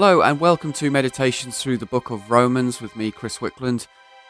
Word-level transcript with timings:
Hello, 0.00 0.22
and 0.22 0.38
welcome 0.38 0.72
to 0.74 0.92
Meditations 0.92 1.58
through 1.58 1.76
the 1.76 1.84
Book 1.84 2.10
of 2.10 2.30
Romans 2.30 2.80
with 2.80 2.94
me, 2.94 3.10
Chris 3.10 3.38
Wickland. 3.38 3.88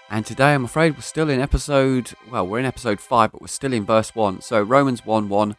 And 0.08 0.24
today, 0.24 0.54
I'm 0.54 0.64
afraid 0.64 0.94
we're 0.94 1.02
still 1.02 1.28
in 1.28 1.40
episode, 1.40 2.14
well, 2.30 2.46
we're 2.46 2.60
in 2.60 2.64
episode 2.64 3.00
5, 3.00 3.32
but 3.32 3.42
we're 3.42 3.48
still 3.48 3.74
in 3.74 3.84
verse 3.84 4.14
1. 4.14 4.40
So, 4.40 4.62
Romans 4.62 5.04
1 5.04 5.28
1. 5.28 5.56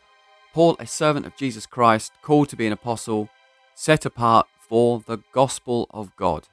Paul, 0.51 0.75
a 0.79 0.87
servant 0.87 1.27
of 1.27 1.35
Jesus 1.35 1.67
Christ, 1.67 2.13
called 2.23 2.49
to 2.49 2.55
be 2.55 2.65
an 2.65 2.73
apostle, 2.73 3.29
set 3.75 4.03
apart 4.03 4.47
for 4.67 5.03
the 5.05 5.19
gospel 5.31 5.85
of 5.91 6.15
God. 6.15 6.47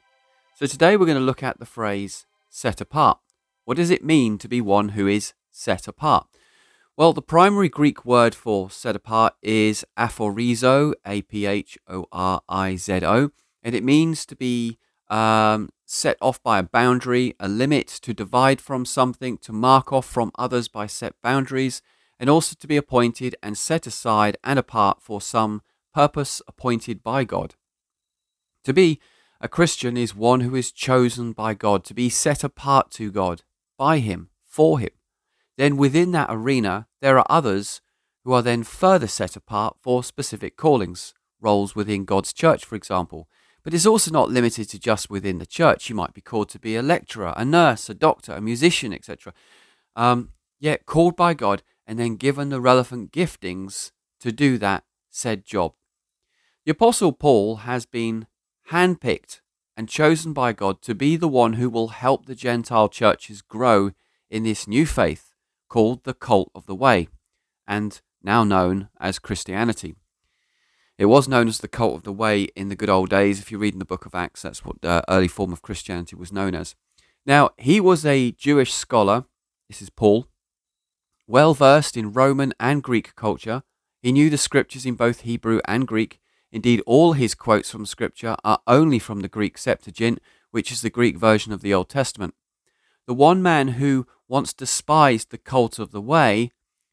So, 0.55 0.66
today 0.66 0.98
we're 0.98 1.07
going 1.07 1.16
to 1.16 1.25
look 1.25 1.43
at 1.43 1.59
the 1.59 1.65
phrase 1.65 2.27
set 2.51 2.83
apart. 2.83 3.20
What 3.65 3.79
does 3.79 3.88
it 3.88 4.05
mean 4.05 4.37
to 4.37 4.48
be 4.48 4.61
one 4.61 4.91
who 4.91 5.07
is 5.07 5.33
set 5.51 5.88
apart? 5.88 6.27
Well, 6.95 7.15
the 7.15 7.23
primary 7.23 7.70
Greek 7.70 8.05
word 8.05 8.34
for 8.34 8.69
set 8.69 8.97
apart 8.97 9.33
is 9.41 9.83
aphorizo, 9.97 10.93
A 11.07 11.23
P 11.23 11.47
H 11.47 11.79
O 11.88 12.05
R 12.12 12.43
I 12.51 12.77
Z 12.77 13.01
O, 13.02 13.30
and 13.66 13.75
it 13.75 13.83
means 13.83 14.25
to 14.25 14.37
be 14.37 14.79
um, 15.09 15.70
set 15.84 16.16
off 16.23 16.41
by 16.41 16.61
a 16.61 16.62
boundary, 16.62 17.34
a 17.41 17.48
limit, 17.48 17.89
to 17.89 18.15
divide 18.15 18.61
from 18.61 18.84
something, 18.84 19.39
to 19.39 19.52
mark 19.52 19.92
off 19.92 20.06
from 20.06 20.30
others 20.39 20.69
by 20.69 20.87
set 20.87 21.20
boundaries, 21.20 21.83
and 22.20 22.30
also 22.30 22.55
to 22.61 22.69
be 22.69 22.77
appointed 22.77 23.34
and 23.42 23.59
set 23.59 23.84
aside 23.84 24.37
and 24.45 24.56
apart 24.56 25.02
for 25.02 25.20
some 25.20 25.62
purpose 25.92 26.41
appointed 26.47 27.02
by 27.02 27.25
God. 27.25 27.56
To 28.62 28.73
be 28.73 29.01
a 29.41 29.48
Christian 29.48 29.97
is 29.97 30.14
one 30.14 30.42
who 30.42 30.55
is 30.55 30.70
chosen 30.70 31.33
by 31.33 31.53
God, 31.55 31.83
to 31.87 31.95
be 31.95 32.09
set 32.09 32.45
apart 32.45 32.92
to 32.92 33.11
God, 33.11 33.42
by 33.77 33.98
Him, 33.98 34.30
for 34.45 34.78
Him. 34.78 34.91
Then 35.59 35.77
within 35.77 36.12
that 36.12 36.28
arena, 36.30 36.87
there 37.01 37.19
are 37.19 37.27
others 37.28 37.80
who 38.23 38.33
are 38.33 38.42
then 38.42 38.62
further 38.62 39.09
set 39.09 39.34
apart 39.34 39.77
for 39.83 40.05
specific 40.05 40.56
callings, 40.56 41.14
roles 41.41 41.75
within 41.75 42.05
God's 42.05 42.33
church, 42.33 42.64
for 42.64 42.77
example, 42.77 43.28
but 43.67 43.75
it's 43.75 43.84
also 43.84 44.12
not 44.12 44.31
limited 44.31 44.69
to 44.69 44.78
just 44.78 45.11
within 45.11 45.39
the 45.39 45.45
church. 45.45 45.89
You 45.89 45.97
might 45.97 46.14
be 46.14 46.20
called 46.20 46.48
to 46.50 46.59
be 46.61 46.77
a 46.77 46.83
lecturer, 46.83 47.34
a 47.36 47.45
nurse, 47.45 47.91
a 47.91 47.95
doctor, 47.95 48.33
a 48.33 48.41
musician, 48.41 48.92
etc. 48.92 49.34
Um, 49.97 50.31
yet 50.61 50.86
called 50.86 51.17
by 51.17 51.34
God 51.34 51.64
and 51.84 51.98
then 51.98 52.14
given 52.14 52.50
the 52.50 52.61
relevant 52.61 53.11
giftings 53.11 53.91
to 54.20 54.31
do 54.31 54.56
that 54.59 54.84
said 55.11 55.44
job. 55.44 55.72
The 56.64 56.70
Apostle 56.70 57.11
Paul 57.11 57.56
has 57.56 57.87
been 57.87 58.28
handpicked 58.70 59.41
and 59.77 59.89
chosen 59.89 60.33
by 60.33 60.53
God 60.53 60.81
to 60.83 60.94
be 60.94 61.17
the 61.17 61.27
one 61.27 61.55
who 61.55 61.69
will 61.69 61.89
help 61.89 62.27
the 62.27 62.37
Gentile 62.37 62.89
churches 62.89 63.42
grow 63.42 63.91
in 64.31 64.44
this 64.44 64.69
new 64.69 64.87
faith 64.87 65.34
called 65.69 66.05
the 66.05 66.14
cult 66.14 66.53
of 66.55 66.67
the 66.67 66.77
way 66.77 67.09
and 67.67 68.00
now 68.22 68.44
known 68.44 68.91
as 69.00 69.19
Christianity. 69.19 69.97
It 70.98 71.06
was 71.06 71.28
known 71.28 71.47
as 71.47 71.58
the 71.58 71.69
cult 71.69 71.97
of 71.97 72.02
the 72.05 72.12
way 72.12 72.44
in 72.56 72.69
the 72.69 72.77
good 72.77 72.89
old 72.89 73.11
days. 73.11 73.39
If 73.39 73.52
you 73.52 73.58
read 73.58 73.75
in 73.75 73.78
the 73.78 73.84
book 73.84 74.06
of 74.06 74.14
Acts, 74.14 74.42
that's 74.42 74.64
what 74.64 74.80
the 74.80 75.05
early 75.08 75.28
form 75.28 75.53
of 75.53 75.62
Christianity 75.62 76.16
was 76.16 76.33
known 76.33 76.55
as. 76.55 76.75
Now, 77.27 77.50
he 77.58 77.80
was 77.80 78.06
a 78.06 78.33
Jewish 78.33 78.72
scholar. 78.72 79.25
This 79.69 79.83
is 79.83 79.91
Paul. 79.91 80.28
Well 81.27 81.55
versed 81.55 81.97
in 81.97 82.12
Roman 82.12 82.55
and 82.58 82.83
Greek 82.83 83.14
culture, 83.14 83.62
he 84.00 84.12
knew 84.12 84.30
the 84.30 84.38
scriptures 84.38 84.86
in 84.86 84.94
both 84.94 85.22
Hebrew 85.22 85.61
and 85.66 85.88
Greek. 85.88 86.20
Indeed, 86.53 86.80
all 86.86 87.14
his 87.14 87.34
quotes 87.34 87.70
from 87.70 87.84
scripture 87.84 88.36
are 88.44 88.60
only 88.66 89.00
from 89.00 89.20
the 89.20 89.28
Greek 89.28 89.58
Septuagint, 89.58 90.20
which 90.53 90.70
is 90.70 90.81
the 90.81 90.91
Greek 90.91 91.19
version 91.19 91.53
of 91.53 91.60
the 91.60 91.75
Old 91.75 91.88
Testament. 91.88 92.34
The 93.06 93.14
one 93.14 93.42
man 93.42 93.69
who 93.69 94.06
once 94.28 94.53
despised 94.53 95.31
the 95.31 95.38
cult 95.38 95.78
of 95.81 95.91
the 95.91 96.00
way 96.00 96.53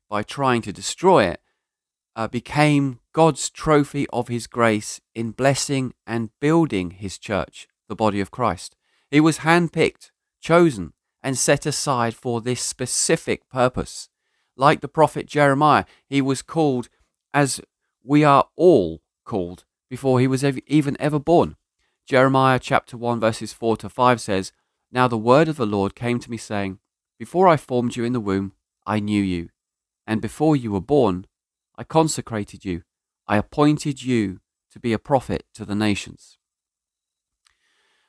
by 0.09 0.23
trying 0.23 0.63
to 0.63 0.73
destroy 0.73 1.25
it 1.25 1.39
uh, 2.15 2.27
became 2.27 2.99
God's 3.11 3.49
trophy 3.49 4.07
of 4.11 4.27
his 4.27 4.47
grace 4.47 5.01
in 5.15 5.31
blessing 5.31 5.93
and 6.05 6.29
building 6.39 6.91
his 6.91 7.17
church, 7.17 7.67
the 7.87 7.95
body 7.95 8.19
of 8.19 8.31
Christ. 8.31 8.75
He 9.09 9.19
was 9.19 9.39
handpicked, 9.39 10.11
chosen, 10.41 10.93
and 11.21 11.37
set 11.37 11.65
aside 11.65 12.15
for 12.15 12.41
this 12.41 12.61
specific 12.61 13.49
purpose. 13.49 14.09
Like 14.55 14.81
the 14.81 14.87
prophet 14.87 15.25
Jeremiah, 15.25 15.85
he 16.07 16.21
was 16.21 16.41
called 16.41 16.89
as 17.33 17.61
we 18.03 18.23
are 18.23 18.45
all 18.55 19.01
called 19.23 19.65
before 19.89 20.19
he 20.19 20.27
was 20.27 20.43
ev- 20.43 20.59
even 20.67 20.97
ever 20.99 21.19
born. 21.19 21.55
Jeremiah 22.05 22.59
chapter 22.59 22.97
1 22.97 23.19
verses 23.19 23.53
4 23.53 23.77
to 23.77 23.89
5 23.89 24.19
says, 24.19 24.51
Now 24.91 25.07
the 25.07 25.17
word 25.17 25.47
of 25.47 25.55
the 25.55 25.65
Lord 25.65 25.95
came 25.95 26.19
to 26.19 26.29
me 26.29 26.37
saying, 26.37 26.79
Before 27.17 27.47
I 27.47 27.57
formed 27.57 27.95
you 27.95 28.03
in 28.03 28.13
the 28.13 28.19
womb, 28.19 28.53
I 28.85 28.99
knew 28.99 29.23
you, 29.23 29.49
and 30.05 30.21
before 30.21 30.55
you 30.55 30.71
were 30.71 30.81
born, 30.81 31.25
I 31.75 31.83
consecrated 31.83 32.65
you. 32.65 32.83
I 33.27 33.37
appointed 33.37 34.03
you 34.03 34.39
to 34.71 34.79
be 34.79 34.93
a 34.93 34.99
prophet 34.99 35.45
to 35.53 35.65
the 35.65 35.75
nations. 35.75 36.37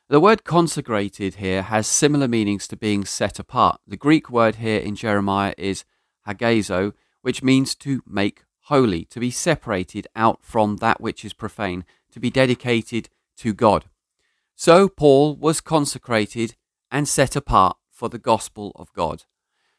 The 0.09 0.21
word 0.21 0.45
consecrated 0.45 1.37
here 1.37 1.63
has 1.63 1.87
similar 1.87 2.29
meanings 2.29 2.69
to 2.69 2.77
being 2.77 3.05
set 3.05 3.39
apart. 3.39 3.81
The 3.87 3.97
Greek 3.97 4.29
word 4.29 4.57
here 4.57 4.81
in 4.81 4.97
Jeremiah 4.97 5.55
is 5.57 5.85
hagizo, 6.27 6.93
which 7.23 7.43
means 7.43 7.75
to 7.77 8.03
make 8.07 8.45
holy, 8.65 9.05
to 9.07 9.21
be 9.21 9.31
separated 9.31 10.07
out 10.15 10.41
from 10.43 10.77
that 10.77 11.01
which 11.01 11.25
is 11.25 11.33
profane, 11.33 11.85
to 12.13 12.21
be 12.21 12.31
dedicated 12.31 13.09
to 13.39 13.55
God. 13.55 13.87
So 14.55 14.89
Paul 14.89 15.37
was 15.37 15.61
consecrated 15.61 16.55
and 16.91 17.09
set 17.09 17.35
apart 17.35 17.77
for 17.91 18.09
the 18.09 18.19
gospel 18.19 18.73
of 18.77 18.93
God. 18.93 19.25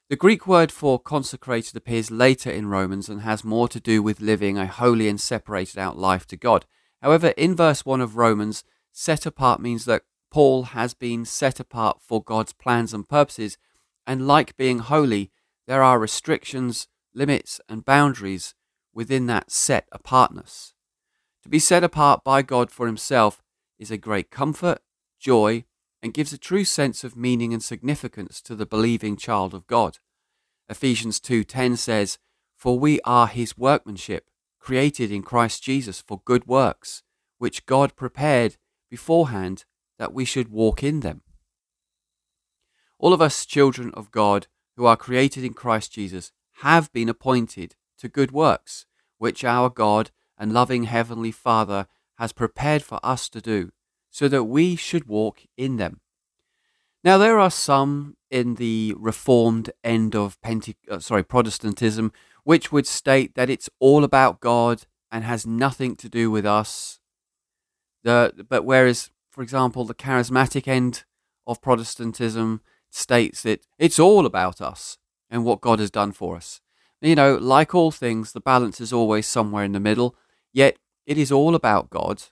The 0.08 0.16
Greek 0.16 0.46
word 0.46 0.72
for 0.72 1.00
consecrated 1.00 1.76
appears 1.76 2.12
later 2.12 2.52
in 2.52 2.68
Romans 2.68 3.10
and 3.10 3.22
has 3.22 3.44
more 3.44 3.68
to 3.68 3.80
do 3.80 4.04
with 4.04 4.22
living 4.22 4.56
a 4.56 4.68
holy 4.68 5.10
and 5.10 5.20
separated 5.20 5.80
out 5.80 5.98
life 5.98 6.28
to 6.28 6.38
God. 6.38 6.68
However, 7.02 7.30
in 7.30 7.56
verse 7.56 7.88
1 7.88 8.02
of 8.02 8.16
Romans, 8.16 8.64
set 8.92 9.26
apart 9.26 9.60
means 9.60 9.86
that 9.86 10.04
Paul 10.30 10.64
has 10.64 10.94
been 10.94 11.26
set 11.26 11.60
apart 11.60 12.02
for 12.02 12.22
God's 12.22 12.54
plans 12.54 12.94
and 12.94 13.10
purposes, 13.10 13.58
and 14.06 14.28
like 14.28 14.56
being 14.58 14.78
holy, 14.78 15.32
there 15.66 15.82
are 15.82 15.98
restrictions, 15.98 16.88
limits, 17.16 17.60
and 17.68 17.84
boundaries 17.84 18.54
within 18.94 19.26
that 19.26 19.50
set 19.50 19.88
apartness. 19.92 20.76
To 21.42 21.50
be 21.50 21.58
set 21.58 21.84
apart 21.84 22.24
by 22.24 22.44
God 22.44 22.70
for 22.70 22.86
Himself 22.86 23.42
is 23.80 23.90
a 23.90 23.98
great 23.98 24.30
comfort, 24.30 24.84
joy, 25.20 25.66
and 26.06 26.14
gives 26.14 26.32
a 26.32 26.38
true 26.38 26.64
sense 26.64 27.04
of 27.04 27.16
meaning 27.16 27.52
and 27.52 27.64
significance 27.64 28.40
to 28.40 28.56
the 28.56 28.68
believing 28.68 29.18
child 29.18 29.56
of 29.56 29.66
God. 29.66 29.98
Ephesians 30.70 31.20
2:10 31.20 31.76
says, 31.76 32.20
"For 32.56 32.78
we 32.78 33.02
are 33.02 33.26
his 33.26 33.58
workmanship, 33.58 34.30
created 34.60 35.12
in 35.12 35.24
Christ 35.24 35.64
Jesus 35.64 36.02
for 36.02 36.22
good 36.24 36.46
works, 36.46 37.02
which 37.40 37.66
God 37.66 37.96
prepared 37.96 38.58
beforehand 38.88 39.66
that 39.98 40.14
we 40.14 40.26
should 40.26 40.50
walk 40.50 40.84
in 40.84 41.00
them." 41.00 41.24
All 43.00 43.12
of 43.12 43.20
us 43.20 43.44
children 43.44 43.92
of 43.96 44.12
God 44.12 44.46
who 44.76 44.86
are 44.86 44.96
created 44.96 45.44
in 45.44 45.56
Christ 45.56 45.92
Jesus 45.92 46.32
have 46.58 46.94
been 46.94 47.10
appointed 47.10 47.76
to 47.98 48.10
good 48.10 48.32
works, 48.32 48.86
which 49.18 49.44
our 49.44 49.72
God 49.72 50.12
and 50.38 50.54
loving 50.54 50.84
heavenly 50.84 51.32
Father 51.32 51.88
has 52.20 52.32
prepared 52.32 52.84
for 52.84 53.04
us 53.04 53.28
to 53.30 53.42
do 53.42 53.72
so 54.16 54.30
that 54.30 54.46
we 54.46 54.78
should 54.78 55.10
walk 55.10 55.42
in 55.58 55.76
them. 55.76 56.00
Now, 57.04 57.18
there 57.18 57.38
are 57.38 57.52
some 57.52 58.16
in 58.32 58.56
the 58.56 58.96
Reformed 58.98 59.72
end 59.84 60.16
of 60.16 60.40
Pente- 60.40 60.90
uh, 60.90 61.00
sorry 61.00 61.22
Protestantism 61.22 62.14
which 62.46 62.72
would 62.72 62.88
state 62.88 63.36
that 63.36 63.50
it's 63.50 63.70
all 63.78 64.06
about 64.06 64.40
God 64.40 64.84
and 65.12 65.26
has 65.26 65.46
nothing 65.46 65.98
to 65.98 66.08
do 66.08 66.32
with 66.32 66.46
us. 66.46 67.02
The, 68.06 68.46
but 68.48 68.64
whereas, 68.64 69.10
for 69.30 69.42
example, 69.42 69.84
the 69.84 69.94
charismatic 69.94 70.66
end 70.66 71.04
of 71.46 71.62
Protestantism 71.62 72.62
states 72.90 73.44
that 73.44 73.68
it's 73.78 74.00
all 74.00 74.26
about 74.26 74.62
us 74.62 74.98
and 75.30 75.44
what 75.44 75.60
God 75.60 75.80
has 75.80 75.92
done 75.92 76.14
for 76.14 76.38
us. 76.38 76.62
You 77.02 77.16
know, 77.16 77.36
like 77.36 77.76
all 77.76 77.92
things, 77.92 78.32
the 78.32 78.40
balance 78.40 78.80
is 78.80 78.94
always 78.94 79.28
somewhere 79.28 79.66
in 79.66 79.74
the 79.74 79.82
middle, 79.82 80.16
yet 80.54 80.78
it 81.06 81.18
is 81.18 81.34
all 81.34 81.54
about 81.54 81.90
God 81.90 82.24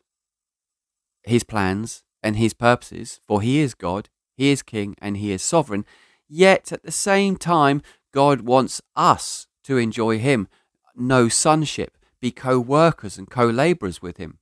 his 1.23 1.43
plans 1.43 2.03
and 2.21 2.35
his 2.35 2.53
purposes, 2.53 3.19
for 3.27 3.41
he 3.41 3.59
is 3.59 3.73
God, 3.73 4.09
he 4.35 4.51
is 4.51 4.61
king, 4.61 4.95
and 4.99 5.17
he 5.17 5.31
is 5.31 5.43
sovereign. 5.43 5.85
Yet 6.27 6.71
at 6.71 6.83
the 6.83 6.91
same 6.91 7.37
time, 7.37 7.81
God 8.13 8.41
wants 8.41 8.81
us 8.95 9.47
to 9.63 9.77
enjoy 9.77 10.19
him, 10.19 10.47
know 10.95 11.27
sonship, 11.27 11.97
be 12.19 12.31
co 12.31 12.59
workers 12.59 13.17
and 13.17 13.29
co 13.29 13.45
laborers 13.45 14.01
with 14.01 14.17
him. 14.17 14.39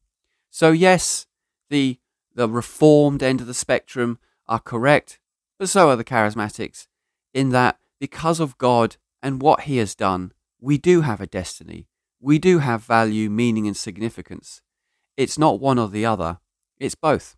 So, 0.50 0.72
yes, 0.72 1.28
the, 1.69 2.00
the 2.33 2.50
reformed 2.50 3.24
end 3.24 3.42
of 3.42 3.48
the 3.48 3.54
spectrum 3.54 4.19
are 4.48 4.60
correct, 4.60 5.19
but 5.57 5.69
so 5.69 5.89
are 5.89 5.95
the 5.95 6.04
charismatics, 6.04 6.88
in 7.34 7.50
that 7.50 7.77
because 8.00 8.39
of 8.39 8.57
God 8.57 8.98
and 9.22 9.42
what 9.42 9.62
he 9.62 9.77
has 9.77 9.95
done, 9.95 10.34
we 10.60 10.77
do 10.77 11.01
have 11.01 11.22
a 11.22 11.27
destiny. 11.27 11.88
We 12.19 12.38
do 12.38 12.60
have 12.60 12.84
value, 12.84 13.30
meaning, 13.30 13.66
and 13.68 13.77
significance. 13.77 14.62
It's 15.18 15.38
not 15.38 15.60
one 15.60 15.80
or 15.80 15.88
the 15.88 16.06
other, 16.06 16.39
it's 16.81 16.95
both. 16.95 17.38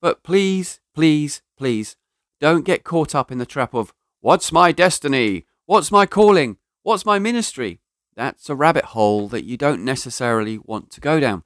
But 0.00 0.22
please, 0.22 0.80
please, 0.94 1.42
please, 1.56 1.96
don't 2.40 2.64
get 2.64 2.84
caught 2.84 3.14
up 3.14 3.32
in 3.32 3.38
the 3.38 3.46
trap 3.46 3.74
of, 3.74 3.92
what's 4.20 4.52
my 4.52 4.70
destiny? 4.70 5.46
What's 5.66 5.90
my 5.90 6.06
calling? 6.06 6.58
What's 6.82 7.04
my 7.04 7.18
ministry? 7.18 7.80
That's 8.16 8.48
a 8.50 8.54
rabbit 8.54 8.86
hole 8.86 9.28
that 9.28 9.44
you 9.44 9.56
don't 9.56 9.84
necessarily 9.84 10.58
want 10.58 10.90
to 10.92 11.00
go 11.00 11.20
down. 11.20 11.42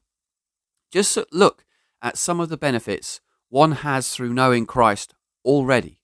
Just 0.90 1.18
look 1.32 1.64
at 2.02 2.18
some 2.18 2.40
of 2.40 2.48
the 2.48 2.56
benefits 2.56 3.20
one 3.48 3.72
has 3.72 4.10
through 4.10 4.32
knowing 4.32 4.66
Christ 4.66 5.14
already. 5.44 6.00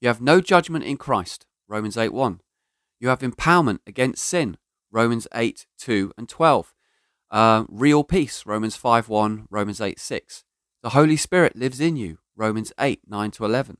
You 0.00 0.08
have 0.08 0.22
no 0.22 0.40
judgment 0.40 0.84
in 0.84 0.96
Christ, 0.96 1.44
Romans 1.66 1.96
8 1.96 2.12
1. 2.12 2.40
You 3.00 3.08
have 3.08 3.20
empowerment 3.20 3.80
against 3.86 4.24
sin, 4.24 4.56
Romans 4.90 5.26
8 5.34 5.66
2 5.78 6.12
and 6.16 6.28
12. 6.28 6.74
Uh, 7.30 7.64
real 7.68 8.04
peace, 8.04 8.46
Romans 8.46 8.76
5 8.76 9.08
1, 9.08 9.48
Romans 9.50 9.80
8 9.80 9.98
6. 9.98 10.44
The 10.82 10.90
Holy 10.90 11.16
Spirit 11.16 11.56
lives 11.56 11.80
in 11.80 11.96
you, 11.96 12.18
Romans 12.36 12.72
8 12.80 13.00
9 13.06 13.30
to 13.32 13.44
11. 13.44 13.78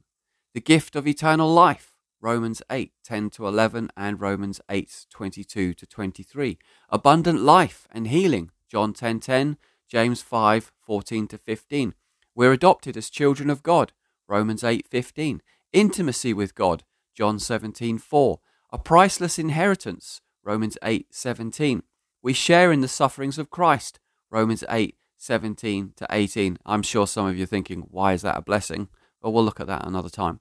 The 0.53 0.61
gift 0.61 0.97
of 0.97 1.07
eternal 1.07 1.53
life, 1.53 1.97
Romans 2.21 2.61
8 2.71 2.93
10 3.05 3.31
to 3.31 3.47
11 3.47 3.91
and 3.97 4.21
Romans 4.21 4.61
8 4.69 5.07
22 5.11 5.73
to 5.73 5.87
23. 5.87 6.59
Abundant 6.91 7.41
life 7.41 7.87
and 7.91 8.09
healing, 8.09 8.51
John 8.69 8.93
10 8.93 9.21
10, 9.21 9.57
James 9.89 10.21
5 10.21 10.73
14 10.81 11.29
to 11.29 11.39
15. 11.39 11.95
We're 12.35 12.53
adopted 12.53 12.97
as 12.97 13.09
children 13.09 13.49
of 13.49 13.63
God, 13.63 13.93
Romans 14.27 14.63
8 14.63 14.87
15. 14.87 15.41
Intimacy 15.73 16.35
with 16.35 16.55
God, 16.55 16.85
John 17.15 17.39
17 17.39 17.99
4. 17.99 18.41
A 18.71 18.79
priceless 18.79 19.39
inheritance, 19.39 20.21
Romans 20.45 20.77
8 20.83 21.07
17. 21.11 21.83
We 22.23 22.33
share 22.33 22.73
in 22.73 22.81
the 22.81 22.89
sufferings 22.89 23.39
of 23.39 23.51
Christ, 23.51 24.01
Romans 24.31 24.65
8 24.69 24.97
17 25.19 25.93
to 25.97 26.07
18. 26.11 26.59
I'm 26.65 26.83
sure 26.83 27.07
some 27.07 27.27
of 27.27 27.37
you 27.37 27.45
are 27.45 27.47
thinking, 27.47 27.87
why 27.91 28.13
is 28.13 28.23
that 28.23 28.37
a 28.37 28.43
blessing? 28.43 28.89
But 29.21 29.31
we'll 29.31 29.45
look 29.45 29.61
at 29.61 29.67
that 29.67 29.87
another 29.87 30.09
time. 30.09 30.41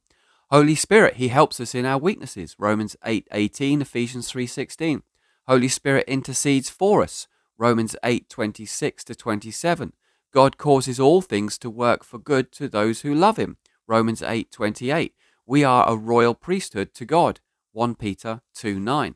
Holy 0.50 0.76
Spirit, 0.76 1.16
he 1.16 1.28
helps 1.28 1.60
us 1.60 1.76
in 1.76 1.86
our 1.86 1.98
weaknesses. 1.98 2.56
Romans 2.58 2.96
8:18, 3.04 3.82
Ephesians 3.82 4.32
3:16. 4.32 5.04
Holy 5.48 5.68
Spirit 5.68 6.06
intercedes 6.08 6.70
for 6.70 7.02
us. 7.02 7.28
Romans 7.58 7.96
8:26 8.04 9.04
to 9.06 9.16
27. 9.16 9.94
God 10.32 10.58
causes 10.58 11.00
all 11.00 11.22
things 11.22 11.58
to 11.58 11.70
work 11.70 12.04
for 12.04 12.18
good 12.18 12.52
to 12.54 12.70
those 12.70 13.02
who 13.02 13.14
love 13.14 13.38
him. 13.38 13.58
Romans 13.88 14.22
8:28. 14.22 15.16
We 15.46 15.64
are 15.64 15.88
a 15.88 15.96
royal 15.96 16.34
priesthood 16.34 16.94
to 16.94 17.06
God. 17.06 17.40
1 17.72 17.96
Peter 17.96 18.42
2, 18.54 18.80
9. 18.80 19.16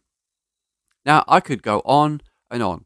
Now, 1.06 1.24
I 1.28 1.40
could 1.40 1.64
go 1.64 1.82
on 1.86 2.22
and 2.52 2.62
on. 2.62 2.86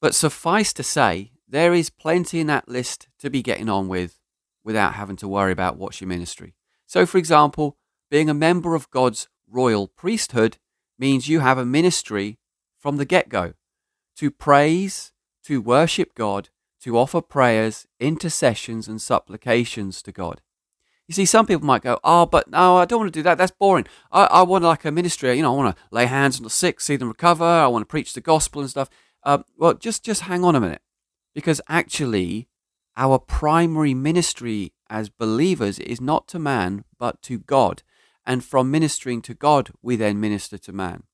But 0.00 0.14
suffice 0.14 0.72
to 0.74 0.82
say, 0.82 1.32
there 1.48 1.72
is 1.72 1.88
plenty 1.90 2.40
in 2.40 2.48
that 2.48 2.68
list 2.68 3.08
to 3.20 3.30
be 3.30 3.42
getting 3.42 3.68
on 3.68 3.88
with 3.88 4.20
without 4.64 4.94
having 4.94 5.16
to 5.16 5.28
worry 5.28 5.52
about 5.52 5.78
what's 5.78 6.00
your 6.00 6.08
ministry. 6.08 6.54
So, 6.86 7.06
for 7.06 7.18
example, 7.18 7.78
being 8.10 8.28
a 8.28 8.34
member 8.34 8.74
of 8.74 8.90
God's 8.90 9.28
royal 9.48 9.88
priesthood 9.88 10.58
means 10.98 11.28
you 11.28 11.40
have 11.40 11.58
a 11.58 11.64
ministry 11.64 12.38
from 12.78 12.96
the 12.96 13.04
get 13.04 13.28
go 13.28 13.54
to 14.16 14.30
praise, 14.30 15.12
to 15.44 15.60
worship 15.60 16.14
God, 16.14 16.48
to 16.80 16.96
offer 16.96 17.20
prayers, 17.20 17.86
intercessions, 18.00 18.88
and 18.88 19.00
supplications 19.00 20.02
to 20.02 20.12
God. 20.12 20.40
You 21.08 21.14
see, 21.14 21.24
some 21.24 21.46
people 21.46 21.66
might 21.66 21.82
go, 21.82 22.00
Oh, 22.02 22.26
but 22.26 22.50
no, 22.50 22.76
I 22.76 22.84
don't 22.84 23.00
want 23.00 23.12
to 23.12 23.18
do 23.18 23.22
that. 23.22 23.38
That's 23.38 23.52
boring. 23.52 23.86
I, 24.10 24.24
I 24.24 24.42
want 24.42 24.64
like 24.64 24.84
a 24.84 24.90
ministry. 24.90 25.34
You 25.34 25.42
know, 25.42 25.52
I 25.52 25.56
want 25.56 25.76
to 25.76 25.82
lay 25.90 26.06
hands 26.06 26.38
on 26.38 26.44
the 26.44 26.50
sick, 26.50 26.80
see 26.80 26.96
them 26.96 27.08
recover. 27.08 27.44
I 27.44 27.68
want 27.68 27.82
to 27.82 27.86
preach 27.86 28.12
the 28.12 28.20
gospel 28.20 28.60
and 28.60 28.70
stuff. 28.70 28.90
Uh, 29.22 29.38
well, 29.56 29.74
just, 29.74 30.04
just 30.04 30.22
hang 30.22 30.44
on 30.44 30.56
a 30.56 30.60
minute. 30.60 30.82
Because 31.34 31.60
actually, 31.68 32.48
our 32.96 33.18
primary 33.18 33.94
ministry 33.94 34.72
as 34.88 35.08
believers 35.08 35.78
is 35.78 36.00
not 36.00 36.26
to 36.28 36.38
man, 36.38 36.84
but 36.98 37.22
to 37.22 37.38
God. 37.38 37.82
And 38.24 38.44
from 38.44 38.70
ministering 38.70 39.22
to 39.22 39.34
God, 39.34 39.70
we 39.82 39.96
then 39.96 40.20
minister 40.20 40.58
to 40.58 40.72
man. 40.72 41.04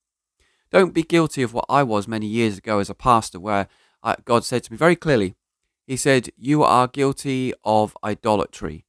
Don't 0.71 0.94
be 0.94 1.03
guilty 1.03 1.43
of 1.43 1.53
what 1.53 1.67
I 1.69 1.83
was 1.83 2.09
many 2.09 2.27
years 2.27 2.56
ago 2.56 2.79
as 2.79 2.89
a 2.89 2.94
pastor, 2.94 3.39
where 3.39 3.69
I, 4.03 4.17
God 4.25 4.44
said 4.44 4.65
to 4.65 4.73
me 4.73 4.79
very 4.79 4.97
clearly, 4.97 5.35
He 5.87 5.97
said, 5.97 6.31
You 6.39 6.62
are 6.62 6.89
guilty 6.89 7.53
of 7.62 7.97
idolatry. 8.03 8.87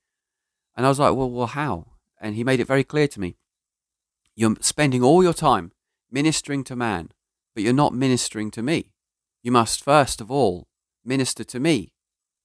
And 0.75 0.85
I 0.85 0.89
was 0.89 0.99
like, 0.99 1.15
Well, 1.15 1.29
well, 1.29 1.47
how? 1.47 1.87
And 2.19 2.35
He 2.35 2.43
made 2.43 2.59
it 2.59 2.67
very 2.67 2.83
clear 2.83 3.07
to 3.07 3.19
me. 3.19 3.37
You're 4.35 4.55
spending 4.61 5.03
all 5.03 5.23
your 5.23 5.33
time 5.33 5.71
ministering 6.11 6.63
to 6.65 6.75
man, 6.75 7.09
but 7.53 7.63
you're 7.63 7.73
not 7.73 7.93
ministering 7.93 8.51
to 8.51 8.63
me. 8.63 8.93
You 9.41 9.51
must 9.51 9.83
first 9.83 10.21
of 10.21 10.31
all 10.31 10.67
minister 11.03 11.43
to 11.43 11.59
me 11.59 11.93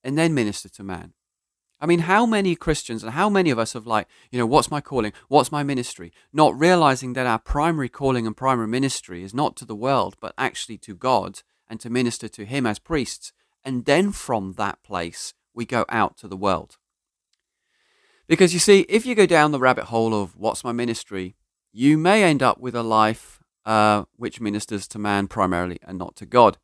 and 0.03 0.19
then 0.19 0.35
minister 0.35 0.69
to 0.69 0.83
man. 0.83 1.13
I 1.81 1.87
mean, 1.87 2.01
how 2.01 2.27
many 2.27 2.57
Christians 2.57 3.05
and 3.05 3.13
how 3.13 3.31
many 3.31 3.51
of 3.51 3.59
us 3.59 3.75
have, 3.75 3.87
like, 3.87 4.09
you 4.33 4.39
know, 4.39 4.47
what's 4.47 4.71
my 4.71 4.81
calling? 4.81 5.13
What's 5.29 5.53
my 5.53 5.63
ministry? 5.63 6.13
Not 6.33 6.59
realizing 6.59 7.13
that 7.13 7.27
our 7.27 7.39
primary 7.39 7.89
calling 7.89 8.27
and 8.27 8.37
primary 8.37 8.67
ministry 8.67 9.23
is 9.23 9.33
not 9.33 9.55
to 9.57 9.65
the 9.65 9.77
world, 9.77 10.17
but 10.21 10.35
actually 10.37 10.79
to 10.79 10.97
God 10.97 11.43
and 11.69 11.79
to 11.81 11.91
minister 11.91 12.27
to 12.29 12.45
Him 12.45 12.67
as 12.67 12.81
priests. 12.81 13.33
And 13.65 13.85
then 13.85 14.11
from 14.11 14.55
that 14.55 14.83
place, 14.83 15.35
we 15.55 15.65
go 15.65 15.85
out 15.89 16.17
to 16.19 16.29
the 16.29 16.37
world. 16.37 16.79
Because 18.29 18.53
you 18.53 18.61
see, 18.61 18.81
if 18.91 19.07
you 19.07 19.15
go 19.15 19.25
down 19.25 19.53
the 19.53 19.59
rabbit 19.59 19.87
hole 19.87 20.15
of 20.15 20.37
what's 20.37 20.63
my 20.63 20.73
ministry, 20.73 21.35
you 21.73 21.97
may 21.97 22.23
end 22.23 22.43
up 22.43 22.61
with 22.61 22.75
a 22.75 22.83
life 22.83 23.43
uh, 23.65 24.05
which 24.17 24.41
ministers 24.41 24.87
to 24.89 24.99
man 24.99 25.29
primarily 25.29 25.79
and 25.83 25.99
not 25.99 26.15
to 26.17 26.27
God. 26.27 26.59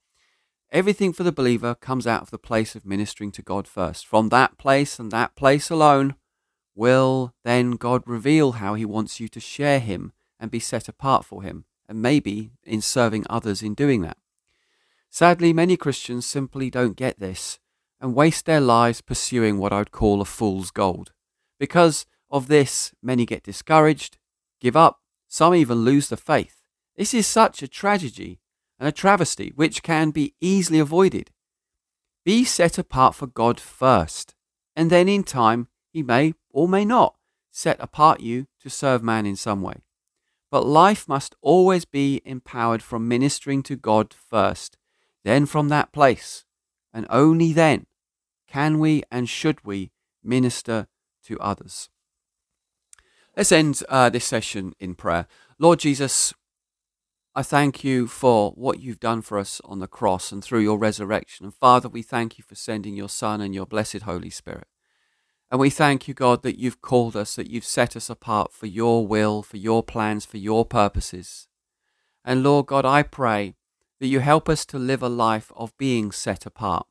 Everything 0.71 1.13
for 1.13 1.23
the 1.23 1.33
believer 1.33 1.75
comes 1.75 2.07
out 2.07 2.21
of 2.21 2.31
the 2.31 2.39
place 2.39 2.75
of 2.75 2.85
ministering 2.85 3.33
to 3.33 3.43
God 3.43 3.67
first. 3.67 4.07
From 4.07 4.29
that 4.29 4.59
place 4.59 4.99
and 4.99 5.11
that 5.11 5.37
place 5.37 5.71
alone 5.71 6.17
will 6.75 7.33
then 7.45 7.73
God 7.73 8.03
reveal 8.05 8.53
how 8.53 8.75
He 8.75 8.85
wants 8.85 9.19
you 9.19 9.29
to 9.29 9.41
share 9.41 9.81
Him 9.81 10.13
and 10.39 10.51
be 10.51 10.59
set 10.59 10.89
apart 10.89 11.25
for 11.25 11.43
Him, 11.43 11.65
and 11.89 12.03
maybe 12.03 12.51
in 12.65 12.83
serving 12.83 13.25
others 13.31 13.63
in 13.63 13.73
doing 13.73 14.03
that. 14.03 14.19
Sadly, 15.09 15.53
many 15.53 15.77
Christians 15.79 16.27
simply 16.27 16.69
don't 16.69 16.97
get 16.97 17.21
this 17.21 17.59
and 18.01 18.15
waste 18.15 18.45
their 18.45 18.61
lives 18.61 19.01
pursuing 19.01 19.59
what 19.59 19.73
I'd 19.73 19.93
call 19.93 20.21
a 20.21 20.27
fool's 20.27 20.71
gold. 20.71 21.13
Because 21.65 22.05
of 22.31 22.49
this, 22.49 22.93
many 23.03 23.25
get 23.25 23.43
discouraged, 23.43 24.19
give 24.61 24.77
up, 24.77 25.01
some 25.29 25.55
even 25.55 25.79
lose 25.79 26.11
the 26.11 26.17
faith. 26.19 26.61
This 26.95 27.15
is 27.15 27.27
such 27.27 27.63
a 27.63 27.69
tragedy 27.69 28.39
and 28.79 28.87
a 28.87 28.93
travesty 28.93 29.51
which 29.57 29.83
can 29.83 30.11
be 30.11 30.35
easily 30.43 30.79
avoided. 30.79 31.31
Be 32.23 32.45
set 32.45 32.77
apart 32.77 33.15
for 33.15 33.27
God 33.27 33.59
first, 33.59 34.35
and 34.77 34.91
then 34.91 35.09
in 35.09 35.25
time 35.25 35.69
He 35.91 36.03
may 36.03 36.35
or 36.51 36.69
may 36.69 36.85
not 36.85 37.17
set 37.51 37.81
apart 37.81 38.21
you 38.21 38.47
to 38.61 38.69
serve 38.69 39.03
man 39.03 39.25
in 39.25 39.35
some 39.35 39.63
way. 39.63 39.77
But 40.51 40.67
life 40.67 41.09
must 41.09 41.35
always 41.41 41.87
be 41.87 42.21
empowered 42.27 42.83
from 42.83 43.09
ministering 43.09 43.63
to 43.63 43.75
God 43.75 44.13
first, 44.13 44.77
then 45.25 45.47
from 45.47 45.71
that 45.71 45.93
place, 45.93 46.45
and 46.93 47.07
only 47.09 47.55
then 47.55 47.87
can 48.47 48.79
we 48.79 49.03
and 49.11 49.31
should 49.31 49.65
we 49.65 49.93
minister 50.23 50.89
to 51.25 51.39
others. 51.41 51.89
Let's 53.37 53.53
end 53.53 53.83
uh, 53.89 54.11
this 54.11 54.25
session 54.25 54.75
in 54.79 54.95
prayer. 54.95 55.27
Lord 55.59 55.81
Jesus, 55.81 56.33
I 57.35 57.43
thank 57.43 57.83
you 57.83 58.07
for 58.07 58.53
what 58.53 58.81
you've 58.81 59.01
done 59.01 59.21
for 59.21 59.39
us 59.39 59.61
on 59.65 59.81
the 59.81 59.89
cross 59.89 60.31
and 60.31 60.43
through 60.43 60.61
your 60.61 60.79
resurrection. 60.79 61.47
And 61.47 61.55
Father, 61.55 61.89
we 61.89 62.03
thank 62.03 62.39
you 62.39 62.45
for 62.47 62.55
sending 62.55 62.95
your 62.95 63.09
Son 63.09 63.41
and 63.41 63.53
your 63.53 63.67
blessed 63.67 64.03
Holy 64.03 64.31
Spirit. 64.31 64.69
And 65.51 65.61
we 65.61 65.71
thank 65.71 66.07
you, 66.07 66.15
God, 66.15 66.43
that 66.43 66.59
you've 66.59 66.81
called 66.81 67.17
us, 67.17 67.35
that 67.37 67.51
you've 67.51 67.65
set 67.65 67.97
us 67.97 68.09
apart 68.09 68.53
for 68.53 68.67
your 68.67 69.07
will, 69.07 69.43
for 69.43 69.57
your 69.57 69.83
plans, 69.83 70.25
for 70.25 70.39
your 70.39 70.65
purposes. 70.65 71.49
And 72.25 72.43
Lord 72.43 72.67
God, 72.67 72.85
I 72.85 73.03
pray 73.03 73.55
that 74.01 74.07
you 74.07 74.21
help 74.21 74.49
us 74.49 74.65
to 74.67 74.79
live 74.79 75.03
a 75.03 75.09
life 75.09 75.53
of 75.57 75.77
being 75.77 76.13
set 76.13 76.47
apart 76.47 76.87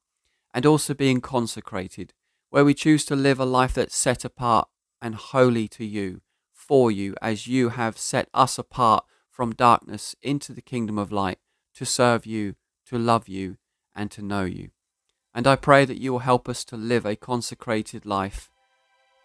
and 0.53 0.65
also 0.65 0.93
being 0.93 1.21
consecrated, 1.21 2.13
where 2.53 2.63
we 2.63 2.75
choose 2.75 3.03
to 3.03 3.15
live 3.15 3.39
a 3.39 3.45
life 3.45 3.73
that's 3.73 3.95
set 3.95 4.23
apart 4.23 4.67
and 5.01 5.15
holy 5.15 5.67
to 5.67 5.83
you, 5.83 6.21
for 6.53 6.91
you, 6.91 7.15
as 7.19 7.47
you 7.47 7.69
have 7.69 7.97
set 7.97 8.29
us 8.31 8.59
apart 8.59 9.03
from 9.31 9.55
darkness 9.55 10.15
into 10.21 10.53
the 10.53 10.61
kingdom 10.61 10.99
of 10.99 11.11
light 11.11 11.39
to 11.73 11.83
serve 11.83 12.27
you, 12.27 12.53
to 12.85 12.99
love 12.99 13.27
you, 13.27 13.57
and 13.95 14.11
to 14.11 14.21
know 14.21 14.43
you. 14.43 14.69
And 15.33 15.47
I 15.47 15.55
pray 15.55 15.83
that 15.85 15.99
you 15.99 16.11
will 16.11 16.19
help 16.19 16.47
us 16.47 16.63
to 16.65 16.77
live 16.77 17.07
a 17.07 17.15
consecrated 17.15 18.05
life 18.05 18.51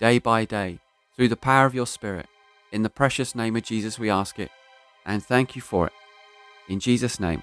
day 0.01 0.19
by 0.19 0.47
day 0.47 0.79
through 1.15 1.29
the 1.29 1.37
power 1.37 1.67
of 1.67 1.75
your 1.75 1.87
Spirit. 1.87 2.29
In 2.73 2.83
the 2.83 2.89
precious 2.89 3.35
name 3.35 3.57
of 3.57 3.63
Jesus, 3.63 3.99
we 3.99 4.09
ask 4.09 4.39
it, 4.39 4.51
and 5.05 5.23
thank 5.23 5.55
you 5.55 5.61
for 5.61 5.89
it. 5.89 5.93
In 6.67 6.81
Jesus' 6.81 7.21
name, 7.21 7.43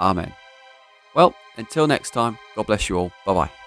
Amen. 0.00 0.32
Well, 1.14 1.36
until 1.56 1.86
next 1.86 2.10
time, 2.10 2.38
God 2.56 2.66
bless 2.66 2.88
you 2.88 2.98
all. 2.98 3.12
Bye 3.24 3.34
bye. 3.34 3.61